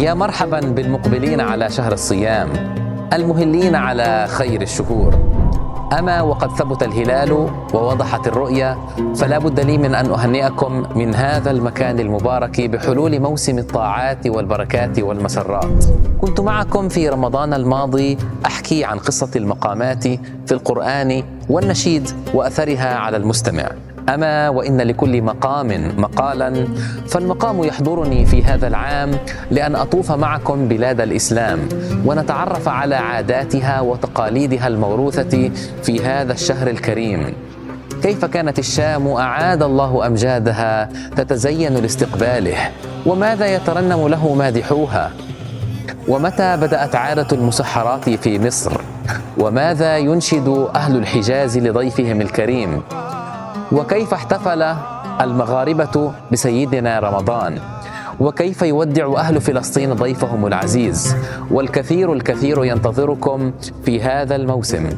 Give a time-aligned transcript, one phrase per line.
[0.00, 2.48] يا مرحبا بالمقبلين على شهر الصيام
[3.12, 5.14] المهلين على خير الشهور
[5.98, 7.32] أما وقد ثبت الهلال
[7.74, 8.78] ووضحت الرؤيا
[9.16, 15.84] فلا بد لي من أن أهنئكم من هذا المكان المبارك بحلول موسم الطاعات والبركات والمسرات.
[16.20, 20.02] كنت معكم في رمضان الماضي أحكي عن قصة المقامات
[20.46, 23.68] في القرآن والنشيد وأثرها على المستمع.
[24.14, 26.66] أما وإن لكل مقام مقالا
[27.08, 29.10] فالمقام يحضرني في هذا العام
[29.50, 31.58] لأن أطوف معكم بلاد الإسلام
[32.06, 35.50] ونتعرف على عاداتها وتقاليدها الموروثة
[35.82, 37.34] في هذا الشهر الكريم.
[38.02, 42.56] كيف كانت الشام أعاد الله أمجادها تتزين لاستقباله؟
[43.06, 45.10] وماذا يترنم له مادحوها؟
[46.08, 48.80] ومتى بدأت عادة المسحرات في مصر؟
[49.38, 52.82] وماذا ينشد أهل الحجاز لضيفهم الكريم؟
[53.72, 54.62] وكيف احتفل
[55.20, 57.58] المغاربة بسيدنا رمضان؟
[58.20, 61.16] وكيف يودع أهل فلسطين ضيفهم العزيز؟
[61.50, 63.52] والكثير الكثير ينتظركم
[63.84, 64.88] في هذا الموسم.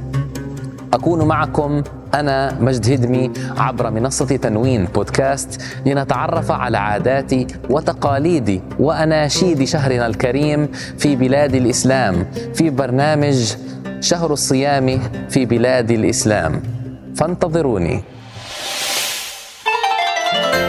[0.93, 1.83] أكون معكم
[2.15, 7.33] أنا مجد هدمي عبر منصة تنوين بودكاست لنتعرف على عادات
[7.70, 10.67] وتقاليد وأناشيد شهرنا الكريم
[10.98, 13.55] في بلاد الإسلام في برنامج
[14.01, 16.63] شهر الصيام في بلاد الإسلام.
[17.17, 18.14] فانتظروني.
[20.35, 20.64] thank you